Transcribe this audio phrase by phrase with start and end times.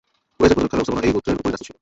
[0.35, 1.75] কুরাইশদের প্রতিরক্ষা ব্যবস্থাপনা এই গোত্রের উপরই ন্যস্ত ছিল।